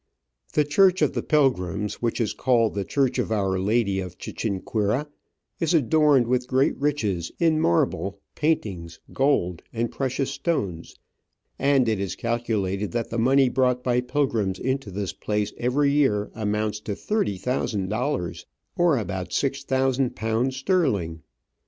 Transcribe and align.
The 0.53 0.63
church 0.65 1.03
of 1.03 1.13
the 1.13 1.21
pilgrims, 1.21 2.01
which 2.01 2.19
is 2.19 2.33
called 2.33 2.73
the 2.73 2.83
Church 2.83 3.19
of 3.19 3.31
Our 3.31 3.59
Lady 3.59 3.99
of 3.99 4.17
Chiquin 4.17 4.61
quira, 4.61 5.07
is 5.59 5.75
adorned 5.75 6.25
with 6.25 6.47
great 6.47 6.75
riches 6.81 7.31
in 7.39 7.59
marble, 7.61 8.19
paint 8.33 8.65
ings, 8.65 8.99
gold, 9.13 9.61
and 9.71 9.91
precious 9.91 10.31
stones, 10.31 10.95
and 11.59 11.87
it 11.87 11.99
is 11.99 12.15
calculated 12.15 12.91
that 12.93 13.11
the 13.11 13.19
money 13.19 13.47
brought 13.47 13.83
by 13.83 14.01
pilgrims 14.01 14.57
into 14.57 14.89
this 14.89 15.13
place 15.13 15.53
every 15.59 15.91
year 15.91 16.31
amounts 16.33 16.79
to 16.79 16.95
30,000 16.95 17.87
dollars, 17.87 18.47
or 18.75 18.97
^6,000 18.97 20.51
sterling. 20.51 21.21